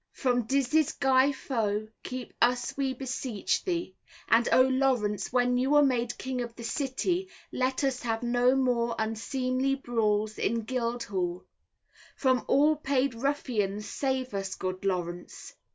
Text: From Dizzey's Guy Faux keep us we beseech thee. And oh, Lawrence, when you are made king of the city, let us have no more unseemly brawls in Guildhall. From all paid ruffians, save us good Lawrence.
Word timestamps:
From 0.13 0.47
Dizzey's 0.47 0.93
Guy 0.93 1.31
Faux 1.31 1.87
keep 2.01 2.33
us 2.41 2.73
we 2.75 2.95
beseech 2.95 3.63
thee. 3.63 3.93
And 4.27 4.49
oh, 4.51 4.63
Lawrence, 4.67 5.31
when 5.31 5.59
you 5.59 5.75
are 5.75 5.83
made 5.83 6.17
king 6.17 6.41
of 6.41 6.55
the 6.55 6.63
city, 6.63 7.29
let 7.51 7.83
us 7.83 8.01
have 8.01 8.23
no 8.23 8.55
more 8.55 8.95
unseemly 8.97 9.75
brawls 9.75 10.39
in 10.39 10.61
Guildhall. 10.63 11.43
From 12.15 12.43
all 12.47 12.77
paid 12.77 13.13
ruffians, 13.13 13.87
save 13.87 14.33
us 14.33 14.55
good 14.55 14.83
Lawrence. 14.85 15.53